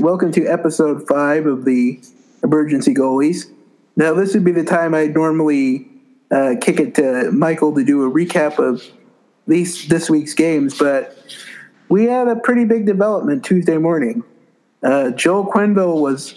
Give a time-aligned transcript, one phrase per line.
[0.00, 2.00] Welcome to episode five of the
[2.42, 3.52] Emergency Goalies.
[3.96, 5.90] Now, this would be the time I normally
[6.30, 8.82] uh, kick it to Michael to do a recap of
[9.46, 11.18] these this week's games, but
[11.90, 14.24] we had a pretty big development Tuesday morning.
[14.82, 16.30] Uh, Joel Quenneville was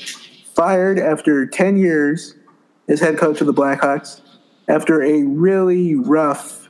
[0.54, 2.36] fired after 10 years
[2.89, 4.20] as head coach of the Blackhawks
[4.68, 6.68] after a really rough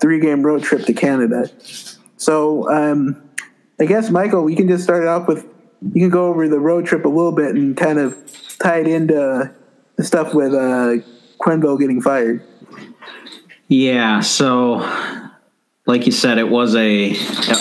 [0.00, 1.48] three game road trip to Canada.
[2.16, 3.30] So, um,
[3.78, 5.51] I guess, Michael, we can just start off with
[5.92, 8.16] you can go over the road trip a little bit and kind of
[8.58, 9.52] tie it into
[9.96, 11.02] the stuff with uh,
[11.40, 12.42] Quenneville getting fired.
[13.68, 14.88] Yeah, so
[15.86, 17.16] like you said, it was a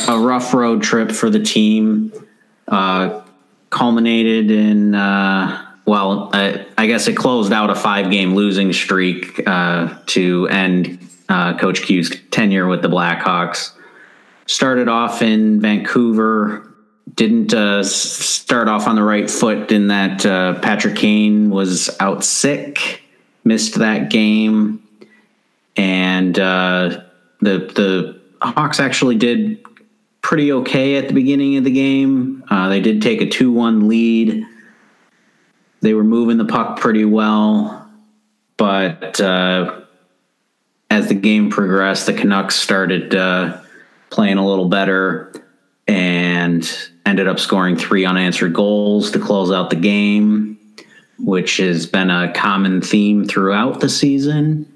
[0.07, 2.11] a rough road trip for the team.
[2.67, 3.21] Uh,
[3.69, 9.45] culminated in uh, well, I, I, guess it closed out a five game losing streak
[9.47, 13.73] uh, to end uh, Coach Q's tenure with the Blackhawks.
[14.45, 16.70] Started off in Vancouver,
[17.15, 22.23] didn't uh, start off on the right foot in that uh, Patrick Kane was out
[22.23, 23.03] sick,
[23.43, 24.87] missed that game,
[25.75, 27.01] and uh,
[27.41, 29.63] the the Hawks actually did
[30.21, 32.43] pretty okay at the beginning of the game.
[32.49, 34.45] Uh, they did take a two one lead.
[35.81, 37.89] They were moving the puck pretty well,
[38.57, 39.81] but uh,
[40.91, 43.59] as the game progressed, the Canucks started uh,
[44.11, 45.33] playing a little better
[45.87, 50.59] and ended up scoring three unanswered goals to close out the game,
[51.17, 54.67] which has been a common theme throughout the season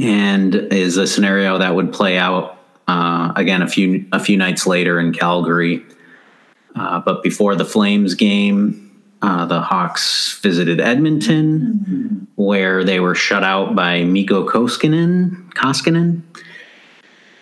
[0.00, 2.58] and is a scenario that would play out
[2.88, 5.84] uh, again a few a few nights later in Calgary.
[6.74, 12.24] Uh, but before the Flames game, uh, the Hawks visited Edmonton, mm-hmm.
[12.36, 15.52] where they were shut out by Mikko Koskinen.
[15.54, 16.22] Koskinen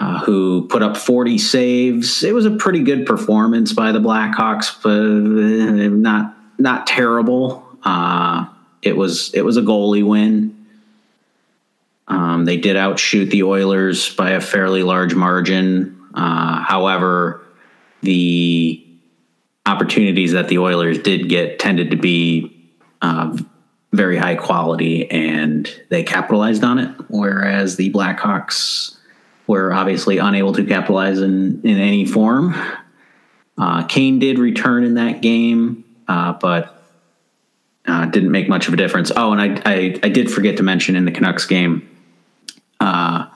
[0.05, 2.23] uh, who put up 40 saves.
[2.23, 7.67] It was a pretty good performance by the Blackhawks, but uh, not not terrible.
[7.83, 8.47] Uh,
[8.83, 10.67] it was it was a goalie win.
[12.07, 15.99] Um, they did outshoot the Oilers by a fairly large margin.
[16.13, 17.41] Uh, however,
[18.03, 18.85] the
[19.65, 22.55] opportunities that the Oilers did get tended to be
[23.01, 23.35] uh,
[23.95, 26.95] very high quality, and they capitalized on it.
[27.09, 28.94] Whereas the Blackhawks
[29.47, 32.55] were obviously unable to capitalize in, in any form.
[33.57, 36.83] Uh, Kane did return in that game, uh, but
[37.87, 39.13] uh, didn't make much of a difference.
[39.15, 41.89] Oh, and I, I, I did forget to mention in the Canucks game,
[42.81, 43.27] uh,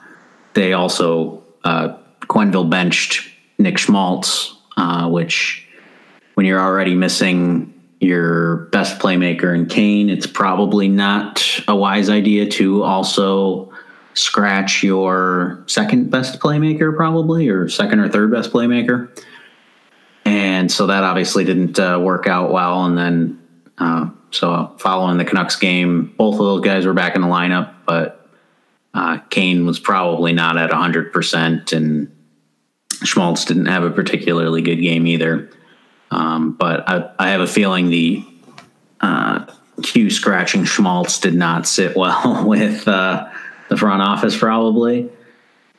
[0.53, 5.67] they also uh, Quenneville benched Nick Schmaltz, uh, which
[6.33, 12.49] when you're already missing your best playmaker in Kane, it's probably not a wise idea
[12.49, 13.71] to also
[14.19, 19.09] scratch your second best playmaker, probably, or second or third best playmaker.
[20.25, 22.85] And so that obviously didn't uh, work out well.
[22.85, 23.41] And then,
[23.77, 27.73] uh, so following the Canucks game, both of those guys were back in the lineup,
[27.87, 28.29] but
[28.93, 32.15] uh, Kane was probably not at 100%, and
[33.03, 35.49] Schmaltz didn't have a particularly good game either.
[36.11, 38.25] Um, but I, I, have a feeling the
[38.99, 39.45] uh,
[39.83, 43.29] Q scratching Schmaltz did not sit well with uh,
[43.69, 45.09] the front office probably,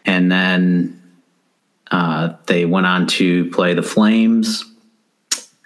[0.05, 1.03] and then
[1.91, 4.65] uh, they went on to play the Flames,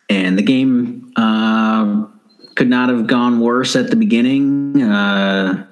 [0.08, 2.06] and the game uh,
[2.54, 4.82] could not have gone worse at the beginning.
[4.82, 5.66] Uh,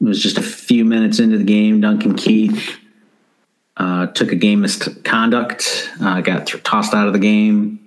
[0.00, 1.80] it was just a few minutes into the game.
[1.80, 2.76] Duncan Keith
[3.78, 7.80] uh, took a game misconduct, uh, got th- tossed out of the game.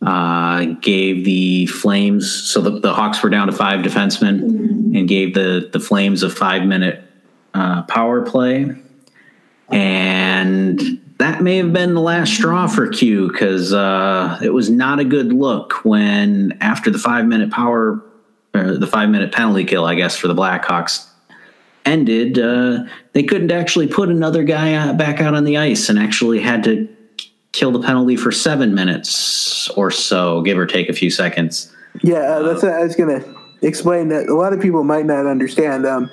[0.00, 4.40] Uh, gave the Flames so the, the Hawks were down to five defensemen
[4.96, 7.04] and gave the the Flames a five minute
[7.54, 8.74] uh, power play.
[9.70, 14.98] And that may have been the last straw for Q because uh, it was not
[14.98, 18.02] a good look when, after the five minute power,
[18.54, 21.08] or the five minute penalty kill, I guess, for the Blackhawks
[21.84, 25.98] ended, uh, they couldn't actually put another guy uh, back out on the ice and
[25.98, 26.88] actually had to
[27.52, 31.72] kill the penalty for seven minutes or so, give or take a few seconds.
[32.02, 35.26] Yeah, uh, that's I was going to explain that a lot of people might not
[35.26, 35.86] understand.
[35.86, 36.10] Um,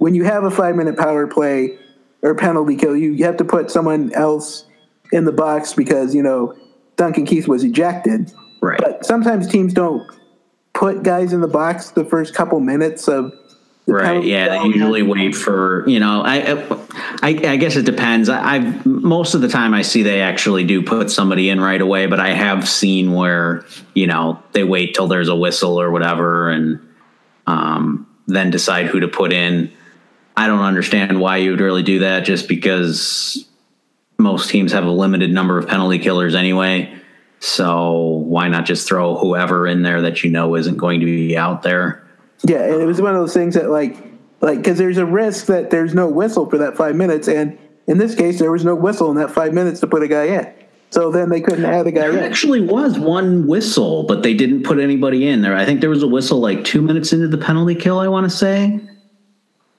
[0.00, 1.78] when you have a five minute power play
[2.22, 4.64] or penalty kill, you, you have to put someone else
[5.12, 6.54] in the box because, you know,
[6.96, 8.32] Duncan Keith was ejected.
[8.62, 8.80] Right.
[8.80, 10.10] But sometimes teams don't
[10.72, 13.32] put guys in the box the first couple minutes of
[13.86, 16.52] right yeah they usually wait for you know I,
[17.22, 20.62] I i guess it depends I, have most of the time i see they actually
[20.62, 23.64] do put somebody in right away but i have seen where
[23.94, 26.78] you know they wait till there's a whistle or whatever and
[27.48, 29.72] um, then decide who to put in
[30.36, 33.46] I don't understand why you would really do that just because
[34.18, 36.94] most teams have a limited number of penalty killers anyway.
[37.40, 41.36] So why not just throw whoever in there that you know isn't going to be
[41.36, 42.06] out there?
[42.42, 43.96] Yeah, and it was one of those things that like
[44.40, 47.98] like because there's a risk that there's no whistle for that five minutes, and in
[47.98, 50.52] this case there was no whistle in that five minutes to put a guy in.
[50.90, 52.24] So then they couldn't add the guy There in.
[52.24, 55.54] actually was one whistle, but they didn't put anybody in there.
[55.54, 58.00] I think there was a whistle like two minutes into the penalty kill.
[58.00, 58.80] I want to say.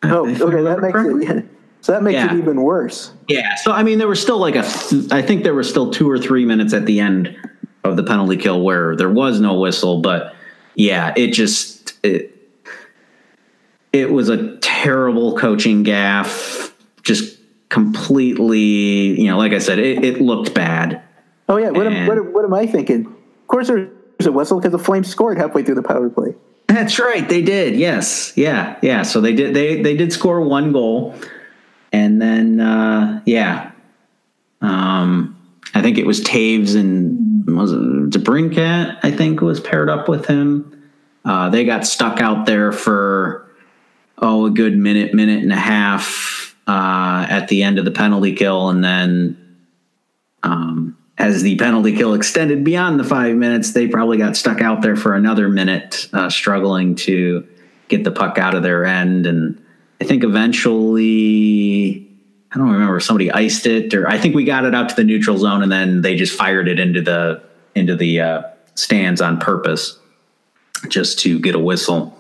[0.04, 1.26] Oh, okay, that makes correctly.
[1.28, 1.46] it.
[1.82, 2.34] So that makes Yeah.
[2.34, 3.12] it even worse.
[3.28, 3.56] Yeah.
[3.56, 4.64] So I mean, there was still like a.
[4.64, 7.36] Th- I think there were still two or three minutes at the end
[7.84, 10.34] of the penalty kill where there was no whistle, but
[10.76, 12.36] yeah, it just it.
[13.94, 16.72] It was a terrible coaching gaffe.
[17.04, 17.38] Just
[17.70, 21.02] completely, you know, like I said, it, it looked bad.
[21.50, 23.06] Oh yeah, what am, what, what am I thinking?
[23.08, 23.90] Of course, there's
[24.26, 26.36] a whistle because the Flames scored halfway through the power play.
[26.72, 27.28] That's right.
[27.28, 27.76] They did.
[27.76, 28.32] Yes.
[28.38, 28.78] Yeah.
[28.82, 29.02] Yeah.
[29.02, 29.54] So they did.
[29.54, 31.16] They they did score one goal,
[31.92, 33.72] and then uh, yeah,
[34.62, 35.38] um,
[35.74, 37.80] I think it was Toews and was it
[38.12, 39.00] DeBrincat?
[39.04, 40.90] I think was paired up with him.
[41.26, 43.52] Uh, they got stuck out there for
[44.18, 48.34] oh a good minute, minute and a half uh, at the end of the penalty
[48.34, 49.58] kill, and then
[50.44, 54.82] um, as the penalty kill extended beyond the five minutes, they probably got stuck out
[54.82, 57.48] there for another minute, uh, struggling to
[57.90, 59.28] get the puck out of their end.
[59.28, 59.64] And
[60.02, 62.10] I think eventually,
[62.52, 64.96] I don't remember if somebody iced it, or I think we got it out to
[64.96, 67.44] the neutral zone, and then they just fired it into the
[67.76, 68.42] into the uh,
[68.74, 70.00] stands on purpose,
[70.90, 72.18] just to get a whistle.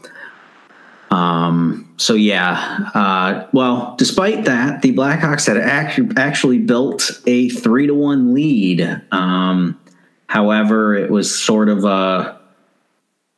[1.11, 7.87] Um, so yeah, uh, well, despite that, the Blackhawks had actually actually built a three
[7.87, 9.01] to one lead.
[9.11, 9.79] Um,
[10.27, 12.39] however, it was sort of a,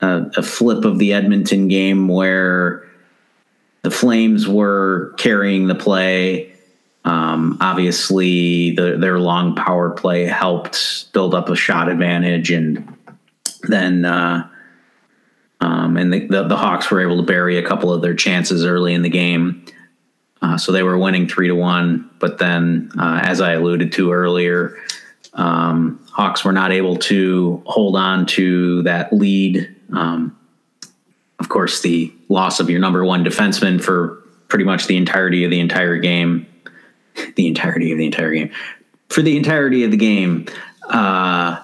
[0.02, 2.88] a a flip of the Edmonton game where
[3.82, 6.54] the Flames were carrying the play.
[7.06, 12.96] Um, obviously, the, their long power play helped build up a shot advantage, and
[13.64, 14.06] then.
[14.06, 14.48] Uh,
[15.64, 18.66] um, and the, the, the Hawks were able to bury a couple of their chances
[18.66, 19.66] early in the game.
[20.42, 22.10] Uh, so they were winning three to one.
[22.20, 24.78] But then, uh, as I alluded to earlier,
[25.36, 29.74] um, Hawks were not able to hold on to that lead.
[29.94, 30.38] Um,
[31.40, 35.52] of course, the loss of your number one defenseman for pretty much the entirety of
[35.52, 36.46] the entire game,
[37.36, 38.52] the entirety of the entire game,
[39.08, 40.46] for the entirety of the game.
[40.90, 41.63] Uh,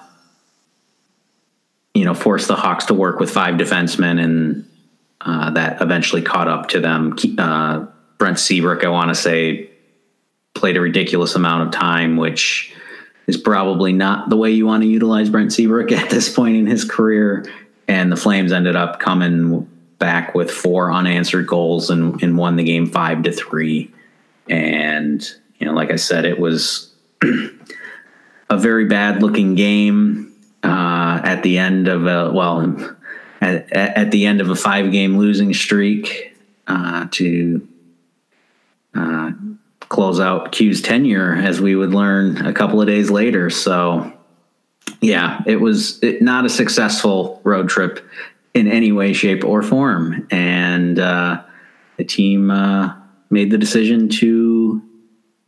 [1.94, 4.70] you know, forced the Hawks to work with five defensemen, and
[5.20, 7.16] uh, that eventually caught up to them.
[7.38, 7.86] Uh,
[8.18, 9.70] Brent Seabrook, I want to say,
[10.54, 12.74] played a ridiculous amount of time, which
[13.26, 16.66] is probably not the way you want to utilize Brent Seabrook at this point in
[16.66, 17.44] his career.
[17.88, 22.64] And the Flames ended up coming back with four unanswered goals and, and won the
[22.64, 23.92] game five to three.
[24.48, 25.28] And,
[25.58, 26.92] you know, like I said, it was
[28.50, 30.29] a very bad looking game
[30.62, 32.60] uh, at the end of a well
[33.40, 36.36] at, at the end of a five game losing streak
[36.66, 37.66] uh, to
[38.94, 39.32] uh,
[39.88, 43.50] close out Q's tenure as we would learn a couple of days later.
[43.50, 44.12] So
[45.00, 48.06] yeah it was not a successful road trip
[48.54, 50.26] in any way shape or form.
[50.30, 51.42] And uh,
[51.96, 52.94] the team uh,
[53.30, 54.82] made the decision to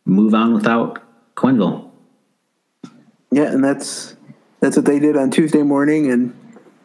[0.04, 1.02] move on without
[1.34, 1.90] Quenneville.
[3.30, 4.14] Yeah, and that's
[4.62, 6.10] that's what they did on Tuesday morning.
[6.10, 6.34] And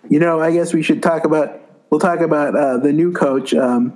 [0.10, 3.54] you know, I guess we should talk about we'll talk about uh, the new coach,
[3.54, 3.94] um,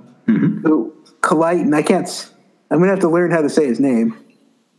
[1.20, 1.74] Colliton.
[1.74, 2.30] I can't.
[2.70, 4.16] I'm gonna have to learn how to say his name.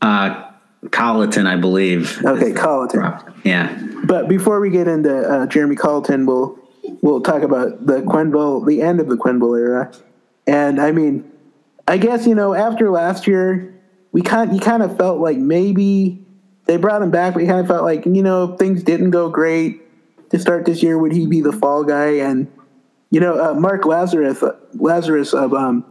[0.02, 0.50] uh,
[0.92, 3.02] Colleton I believe Okay, Colliton.
[3.46, 6.58] yeah But before we get into uh, Jeremy Colliton, we'll
[7.02, 9.92] we'll talk about the Quenneville, the end of the Quenneville era.
[10.48, 11.30] And I mean,
[11.88, 13.74] I guess you know after last year,
[14.12, 16.23] we kind you kind of felt like maybe
[16.66, 19.30] they brought him back, but you kind of felt like you know things didn't go
[19.30, 19.82] great
[20.30, 20.98] to start this year.
[20.98, 22.18] Would he be the fall guy?
[22.18, 22.52] And
[23.12, 24.40] you know, uh, Mark Lazerus
[24.76, 25.86] Lazerus of um,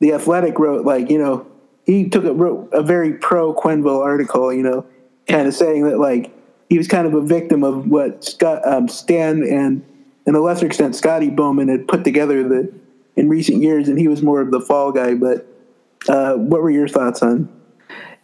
[0.00, 1.46] the Athletic wrote like you know
[1.84, 2.32] he took a
[2.76, 4.52] a very pro Quenneville article.
[4.52, 4.86] You know,
[5.28, 6.32] kind of saying that like
[6.68, 9.84] he was kind of a victim of what Scott um, Stan and
[10.26, 12.72] in a lesser extent Scotty Bowman had put together the
[13.16, 15.14] in recent years, and he was more of the fall guy.
[15.14, 15.46] But
[16.08, 17.48] uh, what were your thoughts on?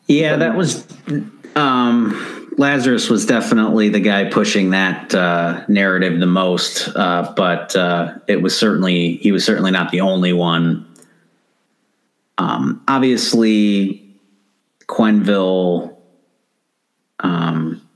[0.06, 0.86] Yeah, that was
[1.60, 2.12] um,
[2.56, 8.42] Lazerus was definitely the guy pushing that uh, narrative the most, uh, but uh, it
[8.42, 10.86] was certainly he was certainly not the only one.
[12.38, 14.14] Um, obviously,
[14.86, 15.96] Quenneville,
[17.20, 17.86] um,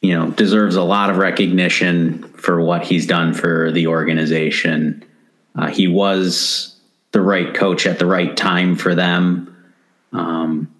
[0.00, 5.04] you know, deserves a lot of recognition for what he's done for the organization.
[5.56, 6.76] Uh, he was
[7.10, 9.52] the right coach at the right time for them.
[10.12, 10.72] Um,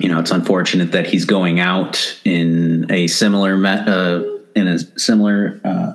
[0.00, 4.22] you know, it's unfortunate that he's going out in a similar uh,
[4.56, 5.92] in a similar uh,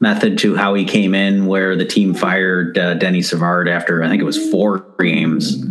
[0.00, 4.08] method to how he came in, where the team fired uh, Denis Savard after I
[4.08, 5.64] think it was four games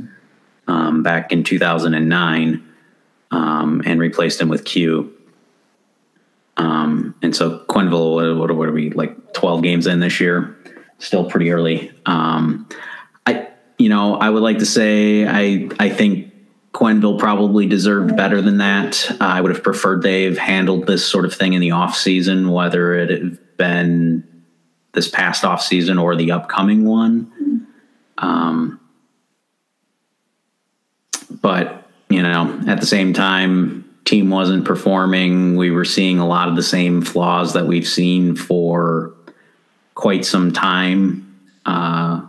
[0.67, 2.63] um, back in 2009,
[3.31, 5.13] um, and replaced him with Q.
[6.55, 10.55] Um, and so Quenneville, what, what, are we like 12 games in this year?
[10.99, 11.91] Still pretty early.
[12.05, 12.69] Um,
[13.25, 16.32] I, you know, I would like to say I I think
[16.73, 19.09] Quenneville probably deserved better than that.
[19.11, 22.51] Uh, I would have preferred they've handled this sort of thing in the off season,
[22.51, 24.27] whether it had been
[24.93, 27.67] this past off season or the upcoming one.
[28.17, 28.79] Um,
[31.29, 35.55] but you know, at the same time, team wasn't performing.
[35.55, 39.13] We were seeing a lot of the same flaws that we've seen for
[39.95, 41.39] quite some time.
[41.65, 42.21] Uh,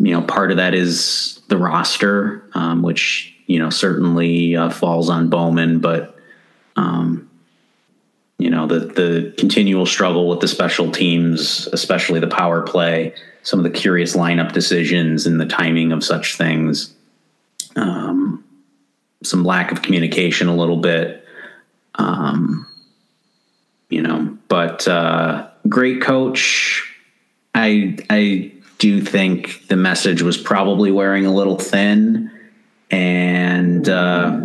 [0.00, 5.10] you know, part of that is the roster, um, which you know certainly uh, falls
[5.10, 6.16] on Bowman, but
[6.74, 7.28] um,
[8.38, 13.60] you know the the continual struggle with the special teams, especially the power play, some
[13.60, 16.94] of the curious lineup decisions and the timing of such things,
[17.76, 18.42] um,
[19.22, 21.26] some lack of communication a little bit,
[21.96, 22.66] um,
[23.90, 26.86] you know, but uh, great coach.
[27.54, 32.30] I I do think the message was probably wearing a little thin,
[32.90, 34.40] and uh,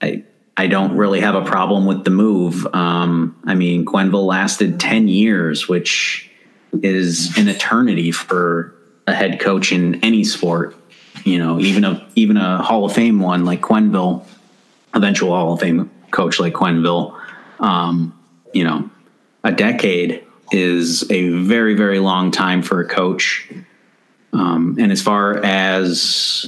[0.00, 0.24] I
[0.56, 2.66] I don't really have a problem with the move.
[2.74, 6.30] Um, I mean, Quenneville lasted ten years, which
[6.82, 8.74] is an eternity for
[9.06, 10.74] a head coach in any sport.
[11.24, 14.26] You know, even a even a Hall of Fame one like Quenneville,
[14.94, 17.20] eventual Hall of Fame coach like Quenneville.
[17.60, 18.18] Um,
[18.54, 18.90] you know,
[19.42, 23.50] a decade is a very, very long time for a coach.
[24.32, 26.46] Um, and as far as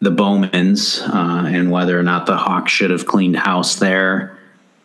[0.00, 4.38] the Bowmans uh, and whether or not the Hawks should have cleaned house there,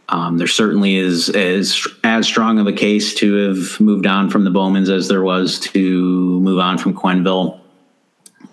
[0.07, 4.43] um, there certainly is as as strong of a case to have moved on from
[4.43, 7.59] the Bowmans as there was to move on from Quenneville.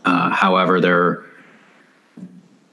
[0.04, 1.25] Uh, however, there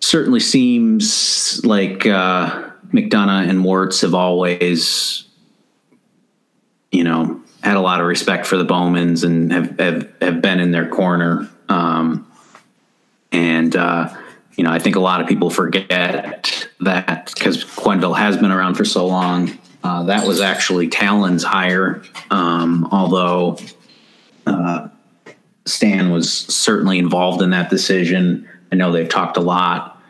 [0.02, 5.24] certainly seems like uh, McDonough and Wirtz have always
[6.94, 10.60] you know, had a lot of respect for the Bowmans and have have, have been
[10.60, 11.50] in their corner.
[11.68, 12.32] Um,
[13.32, 14.16] and uh,
[14.56, 18.76] you know, I think a lot of people forget that because Quenneville has been around
[18.76, 19.58] for so long.
[19.84, 23.58] Uh, that was actually Tallon's hire, um, although
[24.46, 24.88] uh,
[25.66, 28.48] Stan was certainly involved in that decision.
[28.72, 30.02] I know they've talked a lot.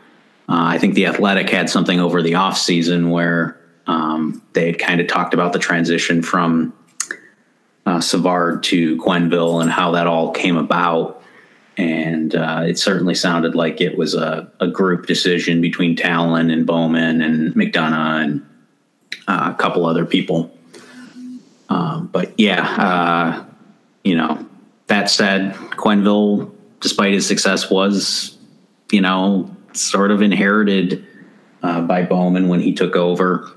[0.48, 4.78] Uh, I think the Athletic had something over the off season where um, they had
[4.78, 6.72] kind of talked about the transition from
[7.86, 11.22] uh, Savard to Quenneville and how that all came about.
[11.76, 16.64] And uh, it certainly sounded like it was a, a, group decision between Tallon and
[16.64, 18.46] Bowman and McDonough and
[19.26, 20.56] uh, a couple other people.
[21.68, 23.44] Um, but yeah, uh,
[24.04, 24.46] you know,
[24.86, 28.38] that said, Quenneville, despite his success, was,
[28.92, 31.04] you know, sort of inherited
[31.64, 33.50] uh, by Bowman when he took over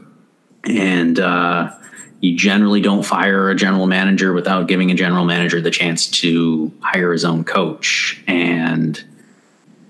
[0.67, 1.73] and uh,
[2.19, 6.71] you generally don't fire a general manager without giving a general manager the chance to
[6.81, 8.21] hire his own coach.
[8.27, 9.03] And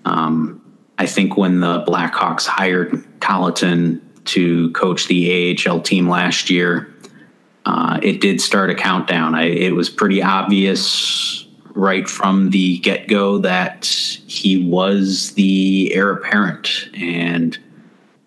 [0.05, 0.61] um,
[0.97, 6.93] I think when the Blackhawks hired Colliton to coach the AHL team last year,
[7.65, 9.35] uh, it did start a countdown.
[9.35, 16.11] I, it was pretty obvious right from the get go that he was the heir
[16.11, 16.89] apparent.
[16.93, 17.57] And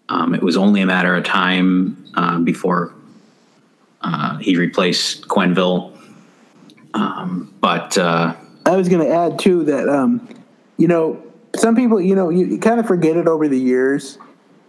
[0.09, 2.95] um, it was only a matter of time uh, before
[4.02, 5.97] uh, he replaced Quenneville.
[6.95, 8.35] Um, but uh,
[8.67, 10.26] I was going to add too that um,
[10.76, 11.23] you know
[11.57, 14.19] some people you know you, you kind of forget it over the years,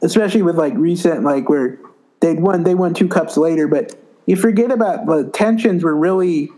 [0.02, 1.80] especially with like recent like where
[2.20, 3.96] they'd won they won two cups later, but
[4.26, 6.50] you forget about the tensions were really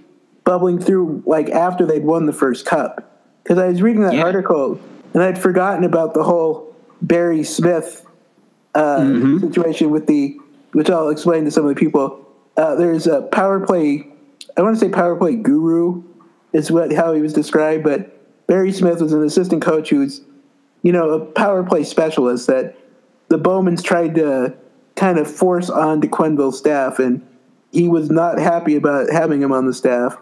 [0.44, 3.10] bubbling through like after they'd won the first cup.
[3.44, 4.24] Because I was reading that yeah.
[4.24, 4.80] article
[5.14, 8.06] and I'd forgotten about the whole Barry Smith
[8.76, 9.40] uh, mm-hmm.
[9.40, 10.38] situation with the
[10.74, 12.28] which I'll explain to some of the people.
[12.58, 14.08] Uh, there's a power play.
[14.58, 16.04] I want to say power play guru
[16.52, 20.22] is what how he was described, but Barry Smith was an assistant coach who's,
[20.82, 22.78] you know, a power play specialist that
[23.30, 24.56] the Bowmans tried to
[24.96, 27.26] kind of force onto Quenneville's staff, and
[27.72, 30.16] he was not happy about having him on the staff,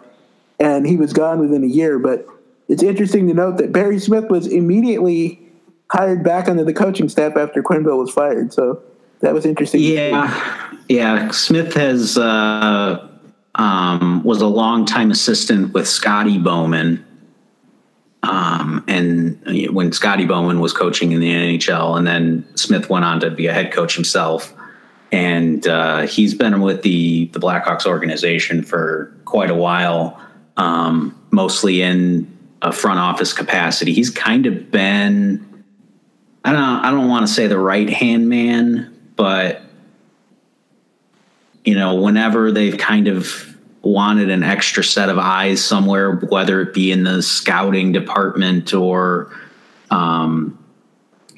[0.58, 1.98] and he was gone within a year.
[1.98, 2.26] But
[2.68, 5.38] it's interesting to note that Barry Smith was immediately
[5.88, 8.54] hired back onto the coaching staff after Quenneville was fired.
[8.54, 8.82] So
[9.22, 9.80] that was interesting.
[9.80, 11.30] Yeah, yeah.
[11.30, 13.08] Smith has uh,
[13.54, 17.04] um, was a longtime assistant with Scotty Bowman,
[18.22, 23.20] Um, and when Scotty Bowman was coaching in the NHL, and then Smith went on
[23.20, 24.54] to be a head coach himself.
[25.10, 30.20] And uh, he's been with the the Blackhawks organization for quite a while,
[30.56, 32.28] um, mostly in
[32.62, 33.92] a front office capacity.
[33.92, 35.64] He's kind of been
[36.44, 39.62] I don't I don't want to say the right hand man, but
[41.64, 46.72] you know, whenever they've kind of wanted an extra set of eyes somewhere, whether it
[46.72, 49.32] be in the scouting department or,
[49.90, 50.58] um,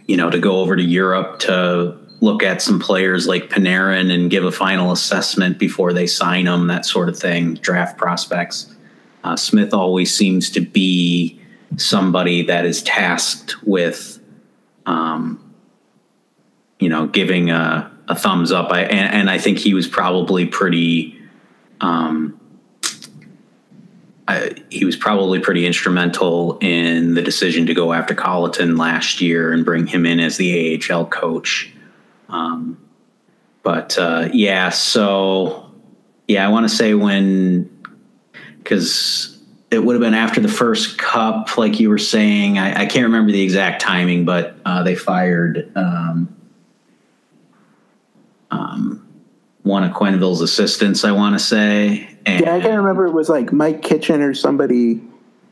[0.07, 4.31] you know, to go over to Europe to look at some players like Panarin and
[4.31, 8.75] give a final assessment before they sign them, that sort of thing, draft prospects.
[9.25, 11.41] Uh, Smith always seems to be
[11.77, 14.21] somebody that is tasked with,
[14.87, 15.41] um,
[16.79, 18.71] you know, giving a, a thumbs up.
[18.71, 21.19] I, and, and, I think he was probably pretty.
[21.81, 22.41] Um,
[24.27, 29.53] I, he was probably pretty instrumental in the decision to go after Colliton last year
[29.53, 31.73] and bring him in as the AHL coach.
[32.29, 32.79] Um,
[33.63, 35.71] but uh, yeah, so
[36.27, 37.71] yeah, I want to say when
[38.59, 39.39] because
[39.71, 42.59] it would have been after the first cup, like you were saying.
[42.59, 46.35] I, I can't remember the exact timing, but uh, they fired um,
[48.55, 49.07] um,
[49.63, 51.05] one of Quenneville's assistants.
[51.05, 52.09] I want to say.
[52.27, 53.07] And, yeah, I can't remember.
[53.07, 55.03] It was like Mike Kitchen or somebody.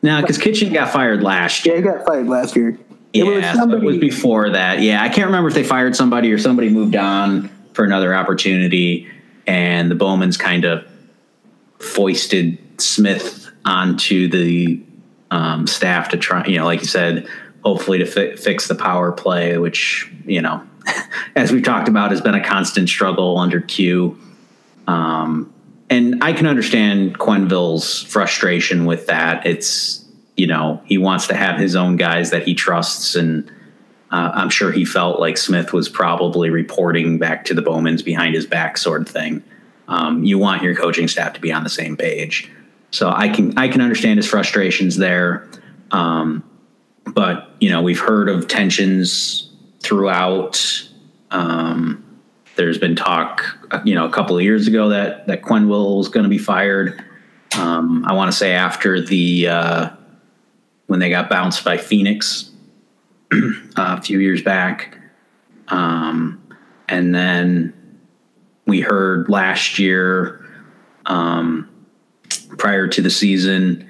[0.02, 1.76] No, because Kitchen got fired last year.
[1.76, 2.78] Yeah, he got fired last year.
[3.12, 4.80] It yeah, was somebody, so it was before that.
[4.80, 9.06] Yeah, I can't remember if they fired somebody or somebody moved on for another opportunity,
[9.47, 10.87] and the Bowmans kind of
[11.78, 14.82] foisted Smith onto the
[15.30, 17.28] um, staff to try, you know, like you said,
[17.64, 20.66] hopefully to fi- fix the power play, which you know,
[21.37, 24.19] as we've talked about, has been a constant struggle under Q.
[24.87, 25.53] Um,
[25.91, 29.47] and I can understand Quenneville's frustration with that.
[29.47, 30.05] It's
[30.37, 33.51] you know he wants to have his own guys that he trusts, and
[34.11, 38.35] uh, I'm sure he felt like Smith was probably reporting back to the Bowmans behind
[38.35, 39.43] his back, sort of thing.
[39.89, 42.50] Um, you want your coaching staff to be on the same page.
[42.91, 45.49] So I can I can understand his frustrations there.
[45.91, 46.43] Um,
[47.06, 49.51] but you know we've heard of tensions
[49.82, 50.88] throughout.
[51.30, 52.21] Um,
[52.56, 53.45] there's been talk,
[53.84, 57.02] you know, a couple of years ago that that Quenneville was going to be fired.
[57.58, 59.90] Um, I want to say after the uh,
[60.86, 62.50] when they got bounced by Phoenix
[63.76, 64.99] a few years back,
[65.68, 66.42] um,
[66.88, 67.73] and then
[68.66, 70.45] we heard last year,
[71.06, 71.68] um,
[72.58, 73.88] prior to the season,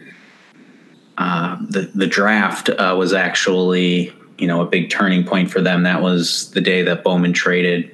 [1.19, 5.85] uh, the the draft uh, was actually you know a big turning point for them.
[5.85, 7.93] That was the day that Bowman traded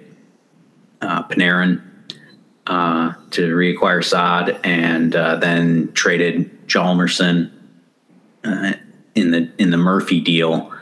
[1.03, 1.83] uh, Panarin
[2.67, 7.53] uh, to reacquire Saad, and uh, then traded Hjalmarsson
[8.45, 8.73] uh,
[9.15, 10.73] in the in the Murphy deal.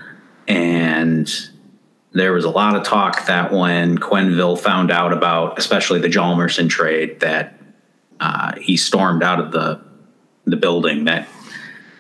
[0.47, 1.29] And
[2.13, 6.71] there was a lot of talk that when Quenneville found out about, especially the Hjalmarsson
[6.71, 7.59] trade, that
[8.21, 9.81] uh, he stormed out of the
[10.45, 11.07] the building.
[11.07, 11.29] That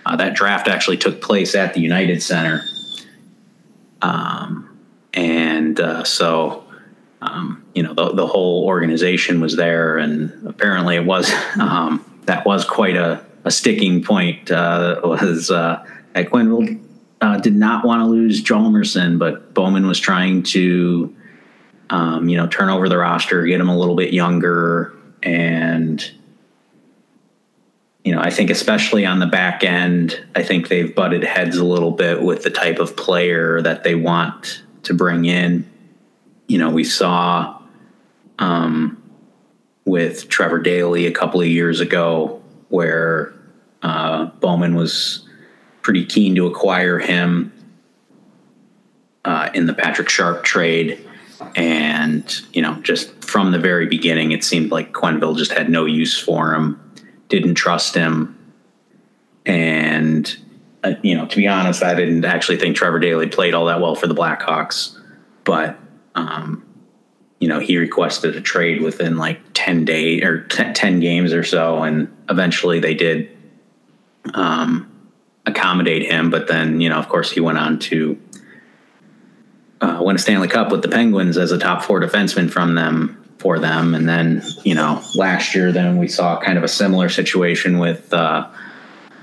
[0.06, 2.64] uh, that draft actually took place at the United Center,
[4.02, 4.78] um,
[5.14, 6.66] and so
[7.22, 12.46] um, you know the, the whole organization was there and apparently it was um, that
[12.46, 16.82] was quite a, a sticking point uh, was uh, at Quenneville
[17.20, 21.14] uh, did not want to lose Hjalmarsson but Bowman was trying to
[21.90, 26.10] um, you know turn over the roster get him a little bit younger and
[28.06, 31.64] you know I think especially on the back end I think they've butted heads a
[31.64, 35.70] little bit with the type of player that they want to bring in
[36.46, 37.60] you know, we saw
[38.38, 39.02] um,
[39.84, 43.34] with Trevor Daley a couple of years ago where
[43.82, 45.26] uh, Bowman was
[45.82, 47.52] pretty keen to acquire him
[49.24, 51.02] uh, in the Patrick Sharp trade.
[51.54, 55.84] And, you know, just from the very beginning, it seemed like Quenneville just had no
[55.84, 56.80] use for him,
[57.28, 58.32] didn't trust him.
[59.44, 60.36] And,
[60.82, 63.80] uh, you know, to be honest, I didn't actually think Trevor Daley played all that
[63.80, 64.98] well for the Blackhawks.
[65.44, 65.78] But
[66.14, 66.66] um,
[67.40, 71.44] you know, he requested a trade within like 10 days or t- 10 games or
[71.44, 71.82] so.
[71.82, 73.30] And eventually they did
[74.34, 74.90] um,
[75.44, 76.30] accommodate him.
[76.30, 78.18] But then, you know, of course, he went on to
[79.82, 83.22] uh, win a Stanley Cup with the Penguins as a top four defenseman from them
[83.46, 83.94] for them.
[83.94, 88.12] And then, you know, last year, then we saw kind of a similar situation with
[88.12, 88.50] uh,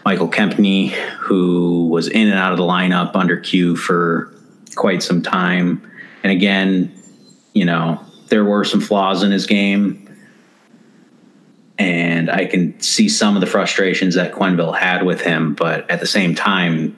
[0.05, 4.33] Michael Kempny, who was in and out of the lineup under Q for
[4.75, 5.81] quite some time
[6.23, 6.91] and again,
[7.53, 9.99] you know, there were some flaws in his game.
[11.77, 15.99] And I can see some of the frustrations that Quenneville had with him, but at
[15.99, 16.97] the same time,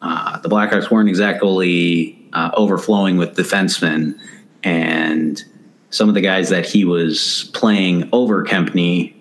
[0.00, 4.18] uh, the Blackhawks weren't exactly uh, overflowing with defensemen,
[4.62, 5.42] and
[5.90, 9.14] some of the guys that he was playing over Kempny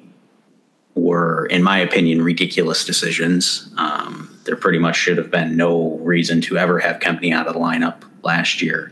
[0.95, 3.71] were, in my opinion, ridiculous decisions.
[3.77, 7.53] Um, there pretty much should have been no reason to ever have Kempny out of
[7.53, 8.91] the lineup last year,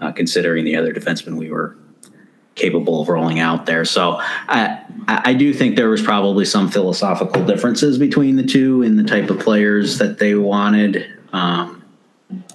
[0.00, 1.76] uh, considering the other defensemen we were
[2.54, 3.84] capable of rolling out there.
[3.84, 8.96] So I, I do think there was probably some philosophical differences between the two in
[8.96, 11.10] the type of players that they wanted.
[11.32, 11.82] Um,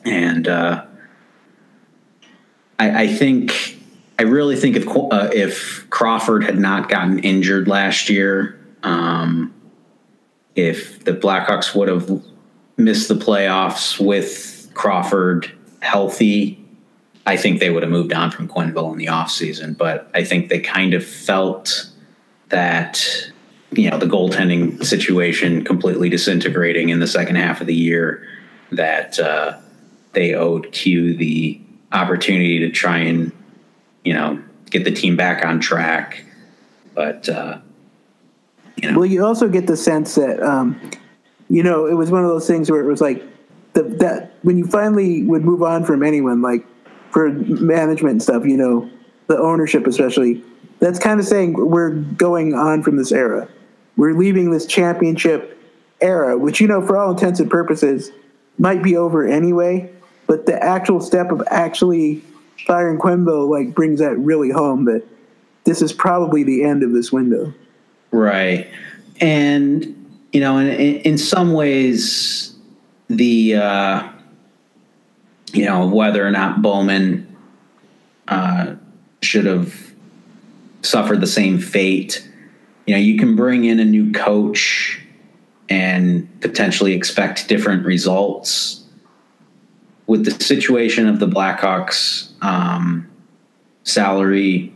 [0.05, 0.85] and uh,
[2.77, 3.76] I, I, think
[4.19, 9.53] I really think if uh, if Crawford had not gotten injured last year, um,
[10.55, 12.23] if the Blackhawks would have
[12.77, 15.51] missed the playoffs with Crawford
[15.81, 16.63] healthy,
[17.27, 19.77] I think they would have moved on from Quenneville in the offseason.
[19.77, 21.89] But I think they kind of felt
[22.49, 23.31] that,
[23.71, 28.27] you know, the goaltending situation completely disintegrating in the second half of the year,
[28.71, 29.57] that uh,
[30.13, 33.31] they owed Q the opportunity to try and,
[34.07, 36.23] you know, get the team back on track.
[36.95, 37.59] But, uh,
[38.77, 38.99] you know.
[38.99, 40.79] Well, you also get the sense that, um,
[41.49, 43.21] you know, it was one of those things where it was like,
[43.73, 46.65] the, that when you finally would move on from anyone, like
[47.11, 48.89] for management and stuff, you know,
[49.27, 50.41] the ownership especially,
[50.79, 53.49] that's kind of saying we're going on from this era.
[53.97, 55.61] We're leaving this championship
[55.99, 58.09] era, which, you know, for all intents and purposes,
[58.57, 59.91] might be over anyway.
[60.27, 62.23] But the actual step of actually
[62.65, 65.03] firing Quenneville like brings that really home that
[65.63, 67.53] this is probably the end of this window.
[68.11, 68.67] Right.
[69.19, 72.55] And, you know, in, in some ways,
[73.09, 74.09] the, uh,
[75.53, 77.35] you know, whether or not Bowman
[78.27, 78.75] uh,
[79.21, 79.93] should have
[80.81, 82.27] suffered the same fate.
[82.85, 85.01] You know, you can bring in a new coach
[85.69, 88.76] and potentially expect different results.
[90.07, 93.09] With the situation of the Blackhawks um,
[93.83, 94.73] salary,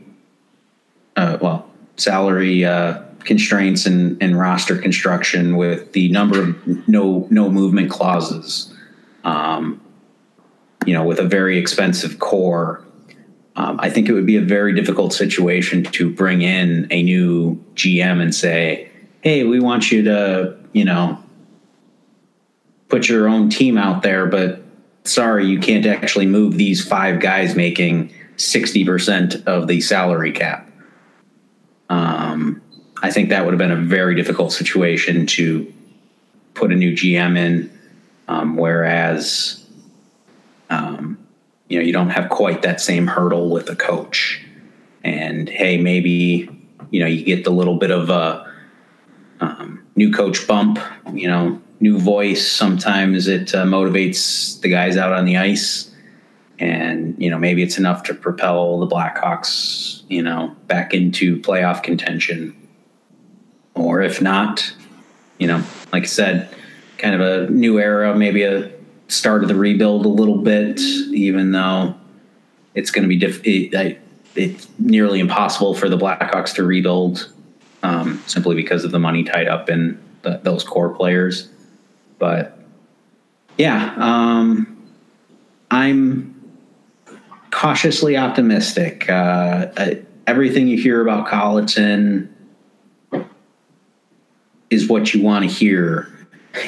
[1.16, 7.50] uh, well, salary uh, constraints and, and roster construction, with the number of no no
[7.50, 8.74] movement clauses,
[9.24, 9.82] um,
[10.86, 12.84] you know, with a very expensive core,
[13.56, 17.64] um, I think it would be a very difficult situation to bring in a new
[17.76, 18.90] GM and say,
[19.22, 21.20] "Hey, we want you to, you know,
[22.90, 24.61] put your own team out there, but
[25.04, 30.70] sorry, you can't actually move these five guys making sixty percent of the salary cap."
[31.90, 32.62] Um,
[33.04, 35.72] I think that would have been a very difficult situation to
[36.54, 37.78] put a new GM in.
[38.28, 39.62] Um, whereas
[40.72, 41.18] um,
[41.68, 44.44] you know, you don't have quite that same hurdle with a coach.
[45.04, 46.50] And hey, maybe
[46.90, 48.52] you know you get the little bit of a
[49.40, 50.80] um, new coach bump.
[51.14, 52.50] You know, new voice.
[52.50, 55.92] Sometimes it uh, motivates the guys out on the ice,
[56.60, 61.84] and you know maybe it's enough to propel the Blackhawks, you know, back into playoff
[61.84, 62.56] contention.
[63.74, 64.74] Or if not,
[65.40, 66.56] you know, like I said,
[66.98, 68.72] kind of a new era, maybe a
[69.08, 71.96] start of the rebuild a little bit, even though
[72.76, 74.00] it's going to be diff- it,
[74.36, 77.32] it's nearly impossible for the Blackhawks to rebuild
[77.84, 81.50] um, simply because of the money tied up in the, those core players.
[82.22, 82.56] But
[83.58, 84.78] yeah, um,
[85.72, 86.40] I'm
[87.50, 89.10] cautiously optimistic.
[89.10, 89.72] Uh,
[90.28, 92.30] everything you hear about Colliton
[94.70, 96.08] is what you want to hear.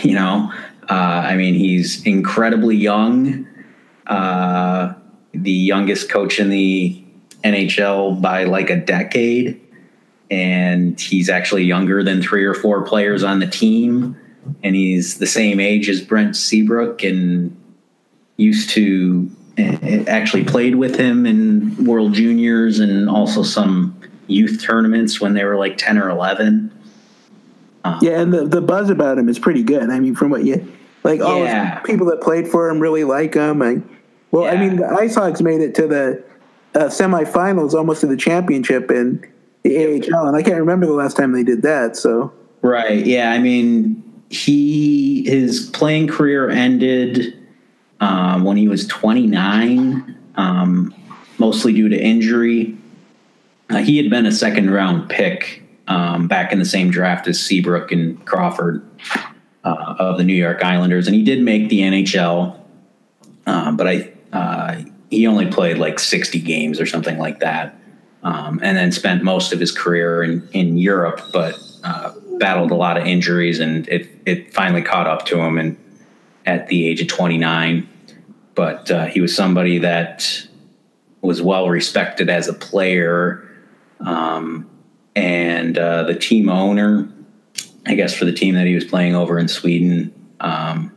[0.01, 0.49] You know,
[0.89, 3.45] uh, I mean, he's incredibly young,
[4.07, 4.93] uh,
[5.33, 7.03] the youngest coach in the
[7.43, 9.59] NHL by like a decade.
[10.31, 14.17] And he's actually younger than three or four players on the team.
[14.63, 17.55] And he's the same age as Brent Seabrook and
[18.37, 25.19] used to eh, actually played with him in World Juniors and also some youth tournaments
[25.19, 26.71] when they were like 10 or 11.
[27.85, 29.89] Um, yeah, and the, the buzz about him is pretty good.
[29.89, 30.71] I mean, from what you
[31.03, 31.79] like, all yeah.
[31.79, 33.61] people that played for him really like him.
[33.61, 33.87] And,
[34.31, 34.51] well, yeah.
[34.51, 36.23] I mean, the IceHogs made it to the
[36.75, 39.25] uh, semifinals, almost to the championship in
[39.63, 41.95] the AHL, and I can't remember the last time they did that.
[41.95, 44.03] So right, yeah, I mean,
[44.33, 47.39] he his playing career ended
[47.99, 50.93] um, when he was 29, um,
[51.37, 52.75] mostly due to injury.
[53.69, 57.39] Uh, he had been a second round pick um, back in the same draft as
[57.39, 58.85] Seabrook and Crawford
[59.63, 62.59] uh, of the New York Islanders, and he did make the NHL,
[63.45, 67.75] uh, but I uh, he only played like 60 games or something like that,
[68.23, 72.75] um, and then spent most of his career in in Europe, but uh, battled a
[72.75, 75.77] lot of injuries, and it it finally caught up to him, and
[76.45, 77.87] at the age of 29.
[78.53, 80.45] But uh, he was somebody that
[81.21, 83.49] was well respected as a player.
[84.01, 84.69] Um,
[85.15, 87.07] and uh, the team owner,
[87.85, 90.91] I guess, for the team that he was playing over in Sweden, um,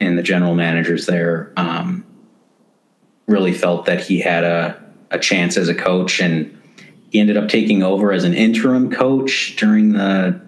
[0.00, 2.04] and the general managers there um,
[3.26, 4.78] really felt that he had a,
[5.10, 6.20] a chance as a coach.
[6.20, 6.57] And
[7.10, 10.40] he ended up taking over as an interim coach during the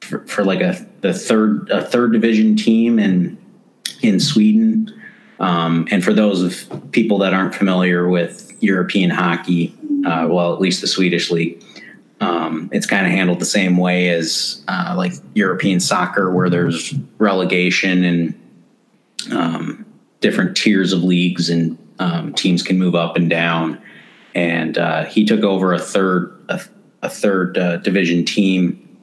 [0.00, 3.38] for, for like a the third a third division team in
[4.02, 4.92] in Sweden.
[5.40, 9.74] Um, and for those of people that aren't familiar with European hockey,
[10.06, 11.64] uh, well, at least the Swedish league,
[12.20, 16.94] um, it's kind of handled the same way as uh, like European soccer, where there's
[17.18, 18.34] relegation and
[19.32, 19.84] um,
[20.20, 23.80] different tiers of leagues, and um, teams can move up and down.
[24.34, 26.60] And uh, he took over a third a,
[27.02, 28.98] a third uh, division team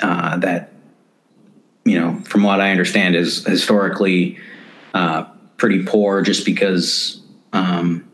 [0.00, 0.70] uh, that
[1.84, 4.38] you know, from what I understand, is historically
[4.94, 5.24] uh,
[5.56, 7.20] pretty poor, just because
[7.52, 8.08] um,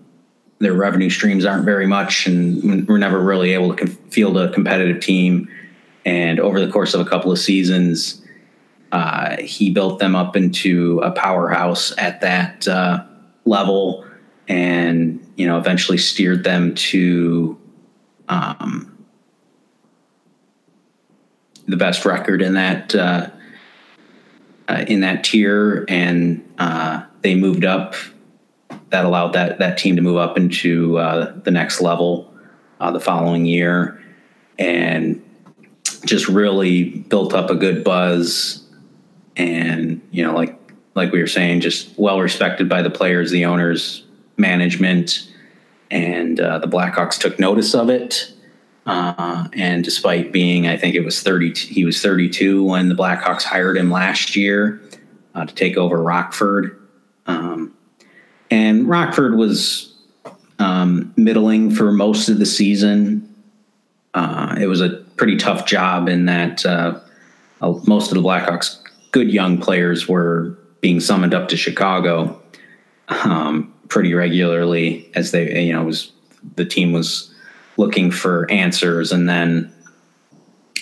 [0.59, 5.01] their revenue streams aren't very much, and we're never really able to field a competitive
[5.01, 5.49] team.
[6.05, 8.23] And over the course of a couple of seasons,
[8.93, 13.05] uh, he built them up into a powerhouse at that uh,
[13.45, 14.07] level,
[14.49, 17.59] and you know, eventually steered them to
[18.29, 18.97] um,
[21.67, 23.31] the best record in that uh,
[24.69, 27.95] uh, in that tier, and uh, they moved up.
[28.91, 32.33] That allowed that that team to move up into uh, the next level
[32.81, 34.03] uh, the following year,
[34.59, 35.23] and
[36.05, 38.63] just really built up a good buzz.
[39.37, 40.59] And you know, like
[40.95, 44.06] like we were saying, just well respected by the players, the owners,
[44.37, 45.31] management,
[45.91, 48.33] and uh, the Blackhawks took notice of it
[48.87, 53.43] uh, and despite being, I think it was 30, he was 32 when the Blackhawks
[53.43, 54.81] hired him last year
[55.35, 56.81] uh, to take over Rockford.
[57.27, 57.75] Um,
[58.49, 59.93] and Rockford was
[60.61, 63.35] um, middling for most of the season.
[64.15, 67.01] Uh, it was a pretty tough job in that uh,
[67.61, 72.41] most of the Blackhawks' good young players were being summoned up to Chicago
[73.09, 76.13] um, pretty regularly as they, you know, was
[76.55, 77.35] the team was
[77.77, 79.73] looking for answers and then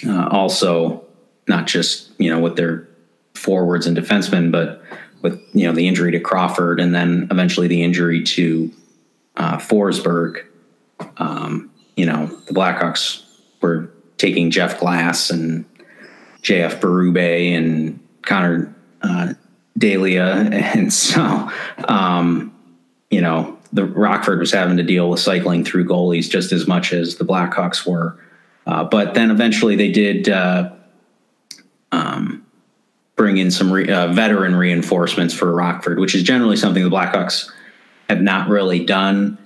[0.06, 1.04] uh, also
[1.48, 2.88] not just you know with their
[3.34, 4.82] forwards and defensemen but
[5.22, 8.70] with you know the injury to Crawford and then eventually the injury to
[9.36, 10.44] uh, Forsberg.
[11.16, 13.24] Um, you know the Blackhawks
[13.60, 15.64] were taking Jeff Glass and
[16.42, 19.34] JF Berube and Connor uh,
[19.76, 20.48] Delia.
[20.74, 21.50] And so
[21.88, 22.53] um,
[23.14, 26.92] you know the Rockford was having to deal with cycling through goalies just as much
[26.92, 28.18] as the Blackhawks were.
[28.66, 30.72] Uh, but then eventually they did uh,
[31.92, 32.44] um,
[33.14, 37.50] bring in some re- uh, veteran reinforcements for Rockford, which is generally something the Blackhawks
[38.08, 39.38] have not really done.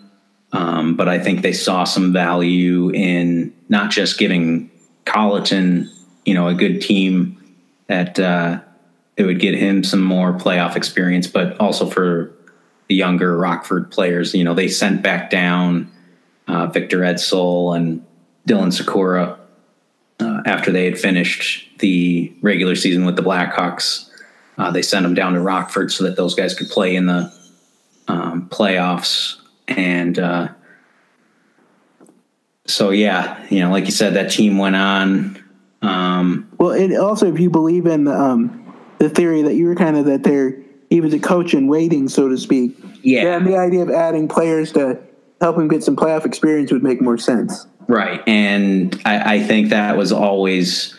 [0.52, 4.70] Um, but I think they saw some value in not just giving
[5.04, 5.90] Colliton,
[6.24, 7.35] you know, a good team
[7.87, 8.61] that uh,
[9.18, 12.35] it would get him some more playoff experience, but also for
[12.88, 14.35] the younger Rockford players.
[14.35, 15.90] You know, they sent back down
[16.46, 18.05] uh, Victor Ejdsell and
[18.48, 19.38] Dylan Sikura
[20.20, 24.11] uh, after they had finished the regular season with the Blackhawks.
[24.57, 27.33] Uh, they sent them down to Rockford so that those guys could play in the
[28.09, 29.37] um, playoffs.
[29.68, 30.48] And uh,
[32.66, 35.42] so, yeah, you know, like you said, that team went on.
[35.83, 39.77] Um, well, and also, if you believe in the, um, the theory that you were
[39.77, 42.77] kind of that they're he was a coach in waiting, so to speak.
[43.03, 43.37] Yeah.
[43.37, 44.98] And the idea of adding players to
[45.40, 47.66] help him get some playoff experience would make more sense.
[47.87, 48.22] Right.
[48.27, 50.94] And I, I think that was always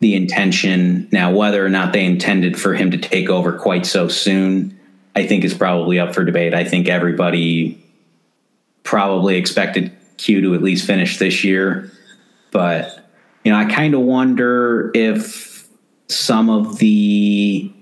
[0.00, 1.08] the intention.
[1.12, 4.78] Now, whether or not they intended for him to take over quite so soon,
[5.16, 6.54] I think is probably up for debate.
[6.54, 7.82] I think everybody
[8.82, 11.90] probably expected Q to at least finish this year.
[12.50, 13.08] But,
[13.44, 15.66] you know, I kind of wonder if
[16.08, 17.72] some of the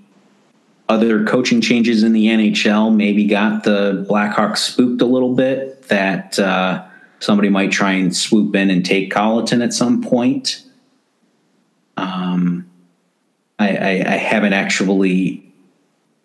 [0.89, 6.37] other coaching changes in the NHL maybe got the Blackhawks spooked a little bit that
[6.37, 6.85] uh,
[7.19, 10.63] somebody might try and swoop in and take Colliton at some point.
[11.95, 12.69] Um,
[13.59, 15.53] I, I, I haven't actually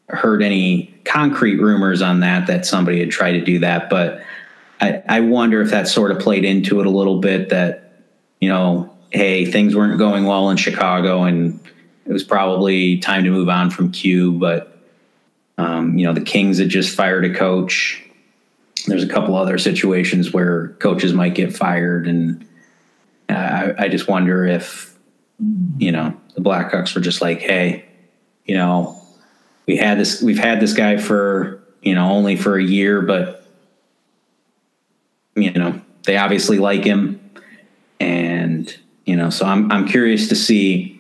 [0.09, 4.23] heard any concrete rumors on that that somebody had tried to do that, but
[4.81, 7.93] I, I wonder if that sort of played into it a little bit that,
[8.41, 11.61] you know, hey, things weren't going well in Chicago and
[12.09, 14.77] it was probably time to move on from Q, but
[15.59, 18.03] um, you know the Kings had just fired a coach.
[18.87, 22.47] There's a couple other situations where coaches might get fired, and
[23.29, 24.97] I, I just wonder if
[25.79, 27.85] you know the Blackhawks were just like, hey,
[28.45, 29.01] you know,
[29.67, 33.47] we had this, we've had this guy for, you know, only for a year, but,
[35.35, 37.21] you know, they obviously like him.
[38.01, 40.98] And, you know, so I'm, I'm curious to see,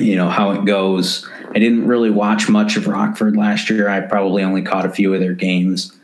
[0.00, 1.28] you know, how it goes.
[1.54, 3.88] I didn't really watch much of Rockford last year.
[3.88, 5.96] I probably only caught a few of their games.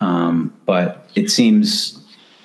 [0.00, 2.00] Um, but it seems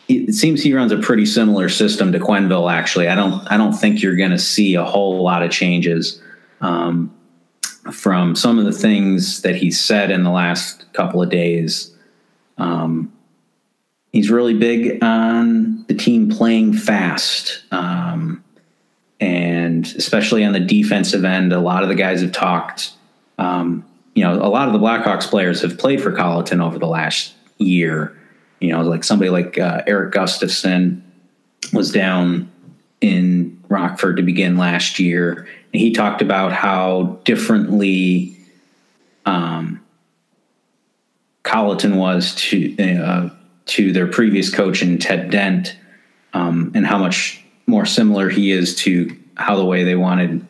[0.08, 2.72] it seems he runs a pretty similar system to Quenneville.
[2.72, 6.22] Actually, I don't I don't think you're going to see a whole lot of changes
[6.62, 7.14] um,
[7.92, 11.94] from some of the things that he said in the last couple of days.
[12.58, 13.14] Um,
[14.12, 18.44] he's really big on the team playing fast, um,
[19.20, 21.54] and especially on the defensive end.
[21.54, 22.94] A lot of the guys have talked.
[23.38, 26.88] Um, you know, a lot of the Blackhawks players have played for Colliton over the
[26.88, 28.16] last year
[28.60, 31.02] you know, like somebody like uh, Erik Gustafsson
[31.74, 32.52] was down
[33.02, 38.38] in Rockford to begin last year, and he talked about how differently
[39.26, 39.82] um,
[41.44, 43.30] Colliton was to uh,
[43.68, 45.78] to their previous coach in Ted Dent,
[46.34, 47.39] um, and how much
[47.70, 50.46] more similar he is to how the way they wanted,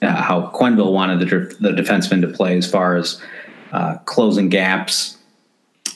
[0.00, 3.20] uh, how Quenneville wanted the, the defenseman to play as far as
[3.72, 5.18] uh, closing gaps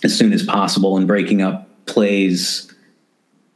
[0.04, 2.72] as soon as possible and breaking up plays,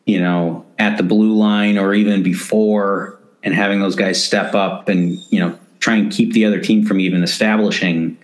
[0.07, 4.89] you know, at the blue line or even before and having those guys step up
[4.89, 8.17] and, you know, try and keep the other team from even establishing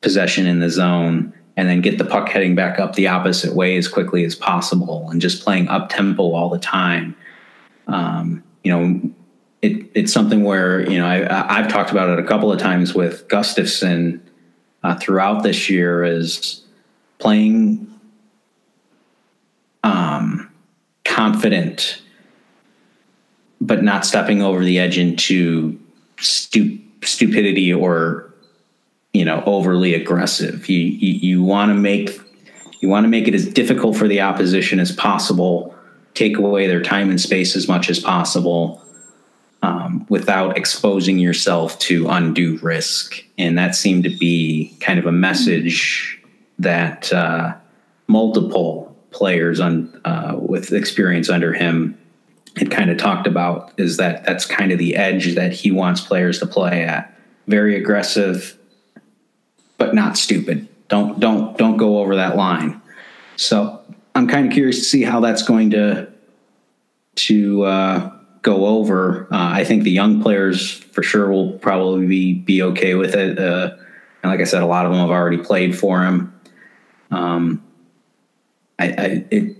[0.00, 3.76] possession in the zone and then get the puck heading back up the opposite way
[3.76, 7.16] as quickly as possible and just playing up tempo all the time.
[7.86, 9.10] Um, you know,
[9.62, 12.94] it, it's something where, you know, I, I've talked about it a couple of times
[12.94, 14.20] with Gustafsson
[14.82, 16.62] uh, throughout this year is
[17.18, 17.90] playing
[19.82, 20.50] um,
[21.04, 22.02] confident,
[23.60, 25.78] but not stepping over the edge into
[26.18, 28.34] stu- stupidity or
[29.12, 30.68] you know overly aggressive.
[30.68, 32.10] You you, you want to make
[32.80, 35.73] you want to make it as difficult for the opposition as possible.
[36.14, 38.80] Take away their time and space as much as possible.
[39.62, 43.24] Um, without exposing yourself to undue risk.
[43.38, 46.20] And that seemed to be kind of a message
[46.58, 47.54] that uh,
[48.06, 51.98] multiple players on uh, with experience under him
[52.56, 56.00] had kind of talked about is that that's kind of the edge that he wants
[56.00, 57.16] players to play at.
[57.46, 58.58] Very aggressive,
[59.78, 60.68] but not stupid.
[60.88, 62.80] Don't don't don't go over that line.
[63.36, 63.80] So
[64.14, 66.08] I'm kind of curious to see how that's going to
[67.16, 69.24] to uh, go over.
[69.32, 73.38] Uh, I think the young players for sure will probably be, be okay with it.
[73.38, 73.76] Uh,
[74.22, 76.38] and like I said, a lot of them have already played for him.
[77.10, 77.62] Um,
[78.78, 79.56] I, I, it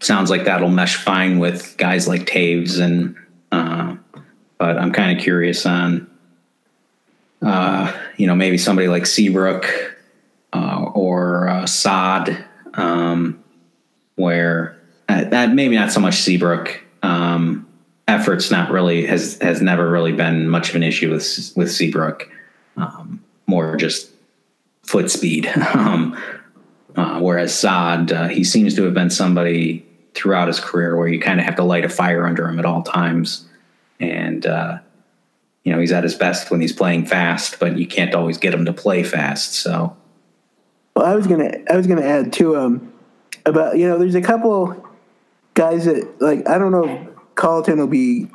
[0.00, 3.16] sounds like that'll mesh fine with guys like Toews and,
[3.50, 3.96] uh,
[4.58, 6.10] but I'm kind of curious on,
[7.42, 9.96] uh, you know, maybe somebody like Seabrook
[10.52, 12.44] uh, or Saad,
[12.74, 13.42] um,
[14.18, 14.76] where
[15.08, 16.80] uh, maybe not so much Seabrook.
[17.02, 17.66] Um,
[18.06, 22.28] efforts not really has has never really been much of an issue with with Seabrook.
[22.76, 24.10] Um, more just
[24.82, 25.46] foot speed.
[25.74, 26.20] um,
[26.96, 31.20] uh, whereas Saad, uh, he seems to have been somebody throughout his career where you
[31.20, 33.48] kind of have to light a fire under him at all times.
[34.00, 34.78] And, uh,
[35.62, 38.52] you know, he's at his best when he's playing fast, but you can't always get
[38.52, 39.54] him to play fast.
[39.54, 39.96] So,
[40.96, 42.92] well, I was gonna, I was gonna add to um
[43.48, 44.84] about you know, there's a couple
[45.54, 48.28] guys that like I don't know if Colliton will be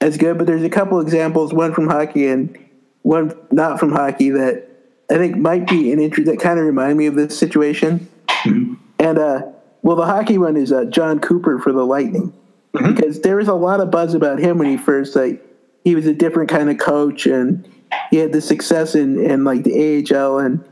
[0.00, 2.58] as good, but there's a couple examples, one from hockey and
[3.02, 4.68] one not from hockey that
[5.10, 8.08] I think might be an interest that kind of remind me of this situation.
[8.28, 8.74] Mm-hmm.
[8.98, 9.42] And uh,
[9.82, 12.32] well, the hockey one is uh, Jon Cooper for the Lightning
[12.74, 12.94] mm-hmm.
[12.94, 15.44] because there was a lot of buzz about him when he first like
[15.84, 17.68] he was a different kind of coach and
[18.10, 20.64] he had the success in in like the AHL and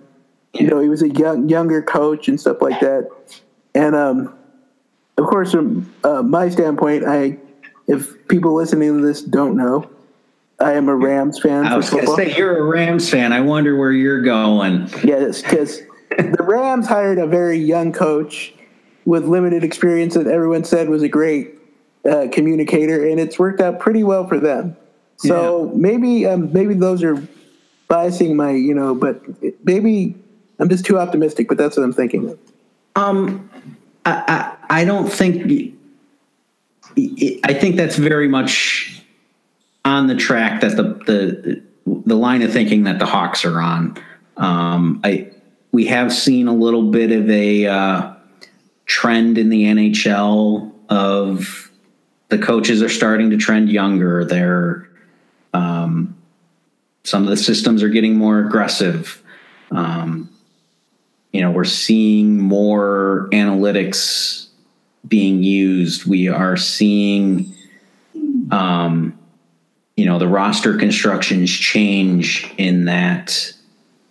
[0.55, 3.09] you know he was a young younger coach and stuff like that.
[3.75, 4.35] And um,
[5.19, 7.39] of course, from uh, my standpoint, I
[7.87, 9.91] if people listening to this don't know,
[10.61, 11.67] I am a Rams fan.
[11.67, 13.33] I was going to say you're a Rams fan.
[13.33, 14.89] I wonder where you're going.
[15.03, 15.81] Yes, because
[16.17, 18.55] the Rams hired a very young coach
[19.05, 21.59] with limited experience that everyone said was a great
[22.09, 24.77] uh, communicator, and it's worked out pretty well for them.
[25.17, 25.73] So yeah.
[25.75, 27.17] maybe um, maybe those are
[27.89, 29.23] biasing my you know, but
[29.65, 30.17] maybe
[30.59, 31.49] I'm just too optimistic.
[31.49, 32.39] But that's what I'm thinking.
[32.97, 33.51] Um,
[34.05, 35.75] I I, I don't think.
[37.45, 39.03] I think that's very much
[39.85, 43.97] on the track that the the the line of thinking that the Hawks are on.
[44.37, 45.31] Um, I
[45.73, 48.15] we have seen a little bit of a uh,
[48.87, 51.71] trend in the NHL of
[52.29, 54.25] the coaches are starting to trend younger.
[54.25, 54.89] They're
[55.55, 56.17] um,
[57.05, 59.23] some of the systems are getting more aggressive.
[59.71, 60.32] Um,
[61.33, 64.47] you know, we're seeing more analytics
[65.09, 66.05] being used.
[66.05, 67.53] We are seeing,
[68.51, 69.19] um,
[69.97, 73.53] you know, the roster constructions change in that,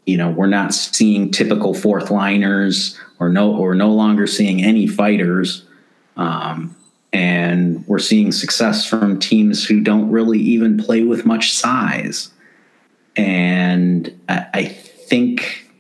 [0.05, 4.87] you know, we're not seeing typical fourth liners or no, or no longer seeing any
[4.87, 5.65] fighters.
[6.17, 6.75] Um,
[7.13, 12.31] and we're seeing success from teams who don't really even play with much size.
[13.15, 15.70] And I, I think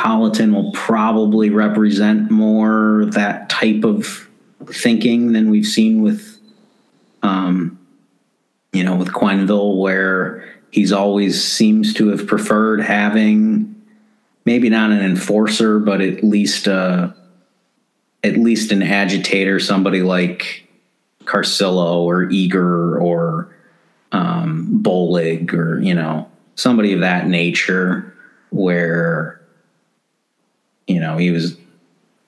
[0.00, 4.28] Colliton will probably represent more that type of
[4.66, 6.40] thinking than we've seen with,
[7.22, 7.78] um,
[8.72, 13.74] you know, with Quenneville, where he's always seems to have preferred having
[14.46, 17.14] maybe not an enforcer, but at least a
[18.24, 20.66] at least an agitator, somebody like
[21.24, 23.54] Carcillo or Eager or
[24.12, 28.14] um, Bollig or you know somebody of that nature,
[28.48, 29.39] where
[30.90, 31.56] you know he was,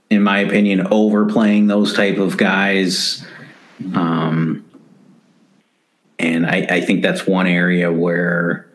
[0.09, 3.27] in my opinion, overplaying those type of guys.
[3.95, 4.65] Um,
[6.19, 8.69] and I, I think that's one area where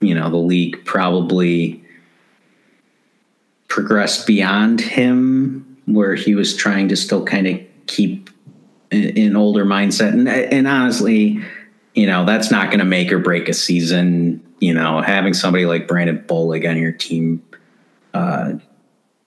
[0.00, 1.84] you know the league probably
[3.66, 8.30] progressed beyond him where he was trying to still kind of keep
[8.92, 10.12] an older mindset.
[10.12, 11.40] And, and honestly,
[11.94, 14.44] you know, that's not going to make or break a season.
[14.60, 17.42] You know, having somebody like Brandon Bollig on your team
[18.14, 18.54] uh,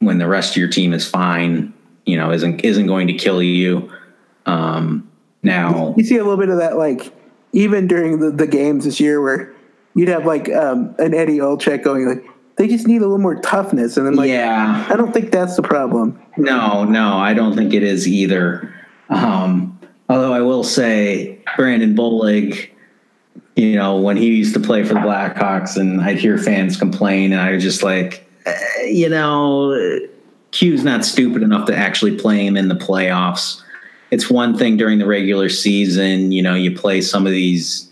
[0.06, 1.74] when the rest of your team is fine,
[2.06, 3.91] you know, isn't isn't going to kill you.
[4.45, 5.10] Um,
[5.41, 7.14] now you see a little bit of that, like
[7.54, 9.54] even during the, the games this year, where
[9.95, 12.26] you'd have like um, an Eddie Olczyk going like,
[12.56, 13.97] they just need a little more toughness.
[13.97, 16.22] And I'm like, yeah, I don't think that's the problem.
[16.38, 18.74] No, no, I don't think it is either.
[19.10, 19.80] Um,
[20.10, 22.70] although I will say, Brandon Bollig,
[23.56, 27.32] you know, when he used to play for the Blackhawks, and I'd hear fans complain,
[27.32, 29.99] and I was just like, eh, you know,
[30.51, 33.61] Q's not stupid enough to actually play him in the playoffs.
[34.11, 37.89] It's one thing during the regular season, you know, you play some of these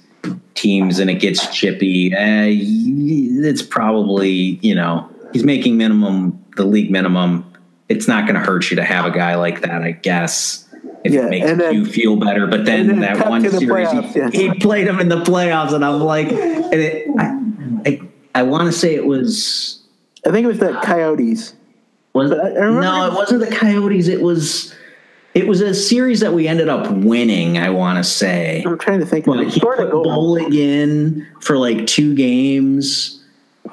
[0.53, 6.91] teams and it gets chippy, eh, it's probably, you know, he's making minimum, the league
[6.91, 7.45] minimum.
[7.89, 10.69] It's not going to hurt you to have a guy like that, I guess,
[11.03, 12.47] if yeah, it makes then, you feel better.
[12.47, 15.83] But then, then that one series, playoffs, he, he, played him in the playoffs, and
[15.83, 18.01] I'm like, and it, I, I,
[18.35, 19.80] I want to say it was.
[20.25, 21.55] I think it was the Coyotes.
[22.13, 22.37] Was it?
[22.37, 24.07] No, it wasn't the Coyotes.
[24.07, 24.75] It was
[25.33, 27.57] it was a series that we ended up winning.
[27.57, 28.63] I want to say.
[28.65, 29.25] I'm trying to think.
[29.25, 33.23] But he put Bollig in for like two games,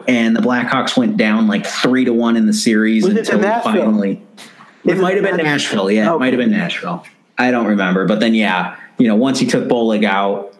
[0.06, 3.62] and the Blackhawks went down like three to one in the series was until it
[3.62, 4.22] finally.
[4.84, 5.90] Was it might have been Nashville.
[5.90, 7.04] Yeah, it might have been Nashville.
[7.36, 10.54] I don't remember, but then yeah, you know, once he took Bollig out,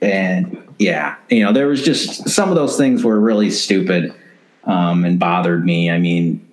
[0.00, 4.14] and yeah, you know, there was just some of those things were really stupid
[4.70, 5.90] um, and bothered me.
[5.90, 6.46] I mean,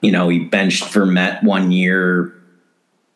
[0.00, 2.32] you know, he benched Vermette one year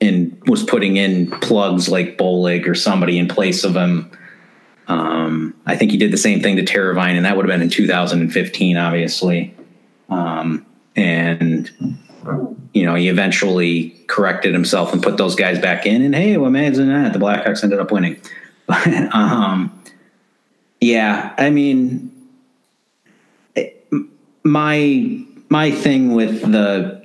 [0.01, 4.11] and was putting in plugs like Bollig or somebody in place of him.
[4.89, 7.63] Um, I think he did the same thing to Teravainen, and that would have been
[7.63, 9.55] in 2015, obviously.
[10.09, 10.67] Um,
[10.97, 11.71] and
[12.73, 16.03] you know, he eventually corrected himself and put those guys back in.
[16.03, 18.21] And hey, what imagine that the Blackhawks ended up winning.
[18.65, 19.83] But um,
[20.81, 22.12] yeah, I mean,
[24.45, 27.03] my my thing with the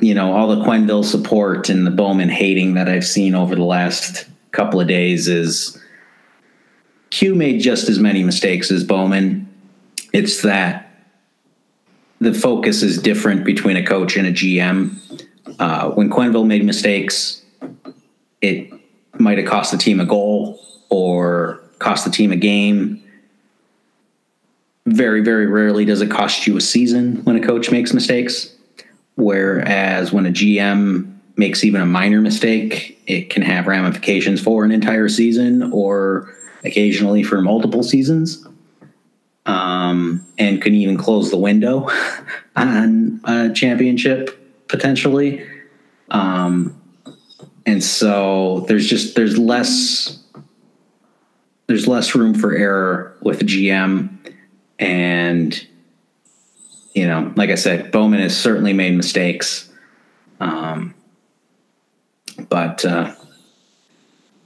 [0.00, 3.62] you know, all the Quenneville support and the Bowman hating that I've seen over the
[3.62, 5.80] last couple of days is
[7.10, 9.48] Q made just as many mistakes as Bowman.
[10.12, 10.90] It's that
[12.20, 14.98] the focus is different between a coach and a GM.
[15.58, 17.42] Uh, when Quenneville made mistakes,
[18.40, 18.72] it
[19.18, 23.01] might have cost the team a goal or cost the team a game.
[24.86, 28.54] Very, very rarely does it cost you a season when a coach makes mistakes.
[29.14, 34.72] Whereas when a GM makes even a minor mistake, it can have ramifications for an
[34.72, 38.46] entire season or occasionally for multiple seasons.
[39.44, 41.88] Um, and can even close the window
[42.56, 45.44] on a championship potentially.
[46.10, 46.80] Um,
[47.66, 50.18] and so there's just there's less
[51.66, 54.11] there's less room for error with a GM
[54.82, 55.66] and
[56.92, 59.70] you know, like I said, Bowman has certainly made mistakes.
[60.40, 60.94] Um,
[62.48, 63.14] but uh,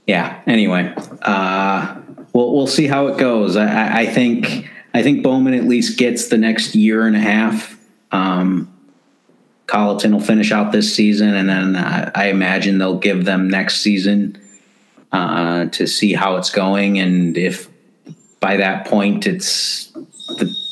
[0.05, 0.41] yeah.
[0.47, 1.99] Anyway, uh,
[2.33, 3.55] we'll we'll see how it goes.
[3.57, 7.77] I, I, think I think Bowman at least gets the next year and a half.
[8.11, 8.73] Um,
[9.65, 13.81] Colliton will finish out this season, and then I, I imagine they'll give them next
[13.81, 14.41] season
[15.11, 17.67] uh, to see how it's going, and if
[18.39, 19.91] by that point it's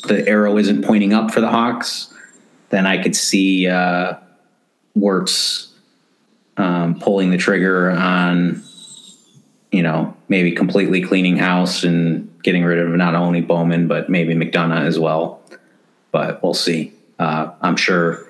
[0.08, 2.12] the, arrow isn't pointing up for the Hawks,
[2.70, 4.14] then I could see uh,
[4.94, 5.72] Wirtz
[6.56, 8.62] um, pulling the trigger on,
[9.70, 14.34] you know, maybe completely cleaning house and getting rid of not only Bowman but maybe
[14.34, 15.42] McDonough as well.
[16.12, 16.92] But we'll see.
[17.18, 18.26] Uh, I'm sure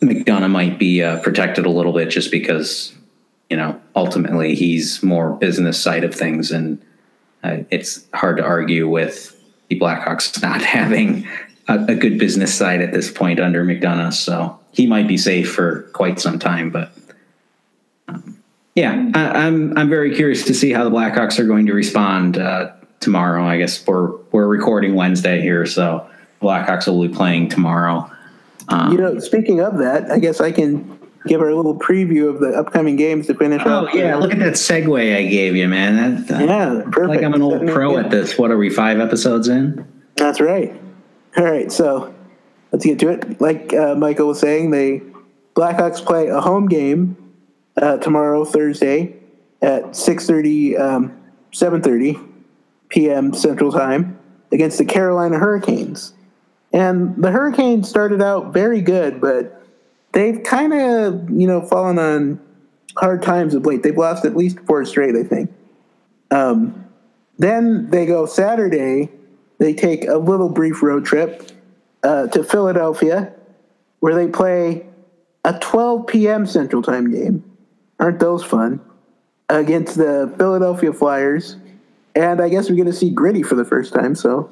[0.00, 2.94] McDonough might be uh, protected a little bit just because,
[3.48, 6.80] you know, ultimately he's more business side of things, and
[7.42, 9.39] uh, it's hard to argue with
[9.70, 11.26] the Blackhawks not having
[11.68, 14.12] a, a, good business side at this point under McDonough.
[14.12, 16.92] So he might be safe for quite some time, but.
[18.08, 18.36] Um,
[18.74, 21.72] yeah, I, am I'm, I'm very curious to see how the Blackhawks are going to
[21.72, 23.44] respond uh, tomorrow.
[23.44, 26.08] I guess we're we're recording Wednesday here, so
[26.40, 28.10] Blackhawks will be playing tomorrow.
[28.68, 32.28] Um, you know, speaking of that, I guess I can give her a little preview
[32.28, 35.68] of the upcoming games to finish oh, yeah, look at that segue I gave you,
[35.68, 36.24] man.
[36.26, 37.08] That, yeah, perfect.
[37.08, 38.38] Like I'm an old pro at this.
[38.38, 39.86] What are we, five episodes in?
[40.16, 40.80] That's right.
[41.36, 42.14] All right, so
[42.72, 43.40] let's get to it.
[43.40, 45.02] Like uh, Michael was saying, the
[45.54, 47.16] Blackhawks play a home game
[47.76, 49.16] uh, tomorrow, Thursday,
[49.62, 51.20] at 6.30, um,
[51.52, 52.28] 7.30
[52.88, 53.34] p.m.
[53.34, 54.18] Central Time
[54.52, 56.14] against the Carolina Hurricanes.
[56.72, 59.59] And the Hurricanes started out very good, but
[60.12, 62.40] they've kind of, you know, fallen on
[62.96, 63.82] hard times of late.
[63.82, 65.52] They've lost at least four straight, I think.
[66.30, 66.86] Um,
[67.38, 69.10] then they go Saturday,
[69.58, 71.50] they take a little brief road trip
[72.02, 73.32] uh, to Philadelphia,
[74.00, 74.86] where they play
[75.44, 76.46] a 12 p.m.
[76.46, 77.44] Central Time game.
[77.98, 78.80] Aren't those fun?
[79.48, 81.56] Against the Philadelphia Flyers.
[82.14, 84.50] And I guess we're going to see Gritty for the first time, so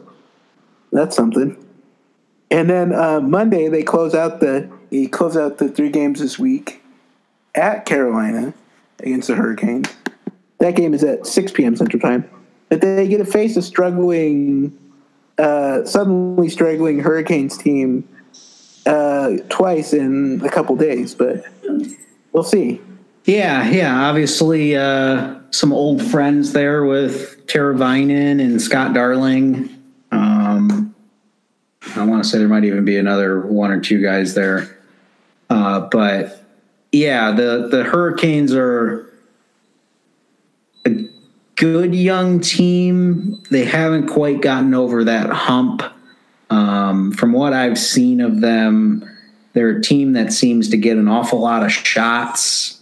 [0.93, 1.57] that's something.
[2.51, 6.39] And then uh, Monday they close out the he close out the three games this
[6.39, 6.83] week
[7.55, 8.55] at Carolina
[9.01, 9.89] against the Hurricanes.
[10.59, 11.77] That game is at 6 p.m.
[11.77, 12.29] Central Time.
[12.69, 14.77] But they get to face a struggling,
[15.39, 18.07] uh, suddenly struggling Hurricanes team
[18.85, 21.15] uh, twice in a couple days.
[21.15, 21.45] But
[22.33, 22.81] we'll see.
[23.25, 24.09] Yeah, yeah.
[24.09, 29.75] Obviously, uh, some old friends there with Teravainen and Scott Darling.
[30.11, 30.95] Um,
[31.97, 34.78] I want to say there might even be another one or two guys there.
[35.51, 36.45] Uh, but
[36.93, 39.13] yeah, the the Hurricanes are
[40.85, 41.09] a
[41.57, 43.43] good young team.
[43.51, 45.83] They haven't quite gotten over that hump.
[46.51, 49.09] Um, from what I've seen of them,
[49.53, 52.81] they're a team that seems to get an awful lot of shots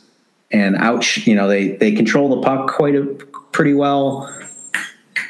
[0.53, 1.27] and out.
[1.27, 3.05] You know, they they control the puck quite a,
[3.53, 4.33] pretty well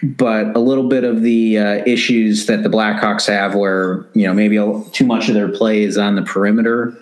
[0.03, 4.35] but a little bit of the uh, issues that the Blackhawks have, where you know
[4.35, 4.57] maybe
[4.93, 6.97] too much of their play is on the perimeter,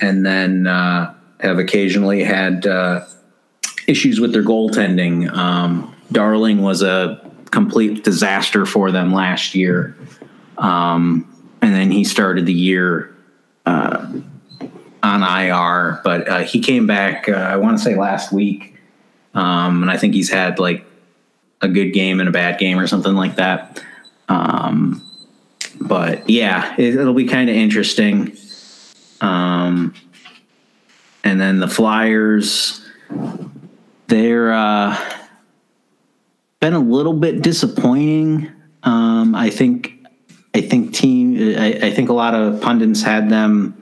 [0.00, 3.04] and then uh, have occasionally had uh,
[3.86, 5.30] issues with their goaltending.
[5.32, 7.20] Um, Darling was a
[7.50, 9.96] complete disaster for them last year,
[10.58, 11.26] um,
[11.62, 13.14] and then he started the year
[13.66, 14.06] uh,
[15.02, 17.28] on IR, but uh, he came back.
[17.28, 18.76] Uh, I want to say last week,
[19.34, 20.84] um, and I think he's had like
[21.60, 23.82] a good game and a bad game or something like that.
[24.28, 25.04] Um,
[25.80, 28.36] but yeah, it, will be kind of interesting.
[29.20, 29.57] Um,
[31.24, 32.86] and then the Flyers,
[34.06, 34.96] they're uh,
[36.60, 38.50] been a little bit disappointing.
[38.82, 39.94] Um, I think.
[40.54, 41.56] I think team.
[41.58, 43.78] I, I, think a lot of pundits had them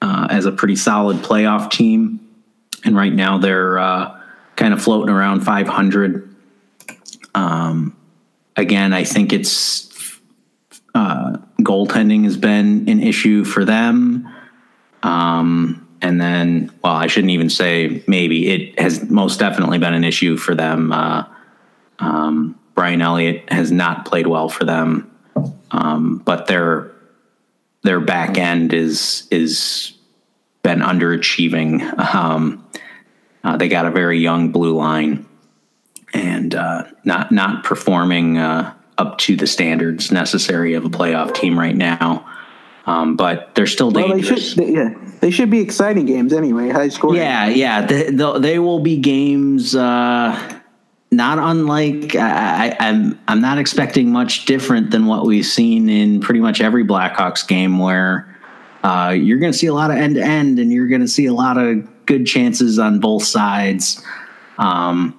[0.00, 2.20] uh, as a pretty solid playoff team,
[2.84, 4.18] and right now they're uh,
[4.54, 6.34] kind of floating around 500.
[7.34, 7.96] Um,
[8.56, 10.18] again, I think it's
[10.94, 14.32] uh, goaltending has been an issue for them.
[15.06, 20.02] Um, and then, well, I shouldn't even say maybe it has most definitely been an
[20.02, 20.92] issue for them.
[20.92, 21.24] Uh,
[22.00, 25.10] um, Brian Elliott has not played well for them,
[25.70, 26.90] um, but their
[27.82, 29.94] their back end is is
[30.62, 31.82] been underachieving.
[32.14, 32.66] Um,
[33.44, 35.24] uh, they got a very young blue line,
[36.12, 41.58] and uh, not not performing uh, up to the standards necessary of a playoff team
[41.58, 42.26] right now.
[42.86, 44.30] Um, but they're still dangerous.
[44.30, 47.20] Well, they should, they, yeah, they should be exciting games anyway, high scoring.
[47.20, 49.74] Yeah, yeah, they, they will be games.
[49.74, 50.60] Uh,
[51.10, 56.20] not unlike I, I, I'm, I'm not expecting much different than what we've seen in
[56.20, 58.32] pretty much every Blackhawks game, where
[58.84, 61.08] uh, you're going to see a lot of end to end, and you're going to
[61.08, 64.00] see a lot of good chances on both sides.
[64.58, 65.18] Um,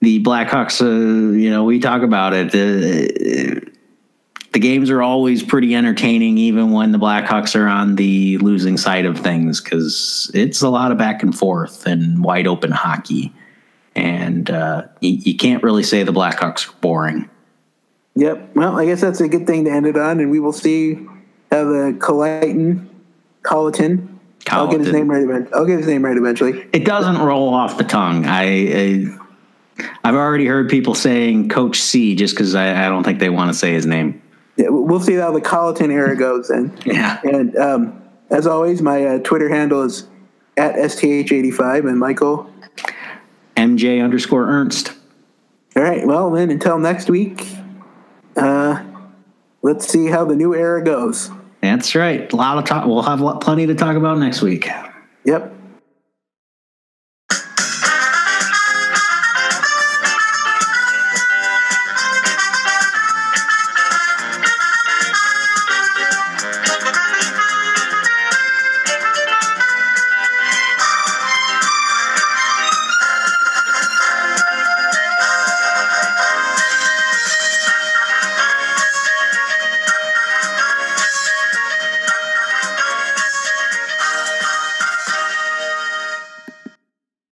[0.00, 2.54] the Blackhawks, uh, you know, we talk about it.
[2.54, 3.69] Uh,
[4.52, 9.06] the games are always pretty entertaining, even when the Blackhawks are on the losing side
[9.06, 13.32] of things, because it's a lot of back and forth and wide open hockey.
[13.94, 17.28] and uh, you, you can't really say the Blackhawks are boring.
[18.16, 18.56] Yep.
[18.56, 20.94] Well, I guess that's a good thing to end it on, and we will see
[21.50, 22.88] how the Colliton,
[23.42, 24.18] Colliton.
[24.48, 25.22] I'll get his name right.
[25.22, 26.66] event- I'll get his name right eventually.
[26.72, 28.26] It doesn't roll off the tongue.
[28.26, 29.18] I, I
[30.02, 33.50] I've already heard people saying Coach C just because I, I don't think they want
[33.50, 34.20] to say his name.
[34.60, 36.76] Yeah, we'll see how the Colliton era goes then.
[36.84, 37.18] Yeah.
[37.24, 40.06] And um, as always, my uh, Twitter handle is
[40.58, 42.52] at sth85, and Michael.
[43.56, 44.92] MJ underscore Ernst.
[45.76, 46.06] All right.
[46.06, 47.48] Well, then until next week,
[48.36, 48.84] uh,
[49.62, 51.30] let's see how the new era goes.
[51.62, 52.30] That's right.
[52.30, 52.86] A lot of talk.
[52.86, 54.68] We'll have plenty to talk about next week.
[55.24, 55.54] Yep.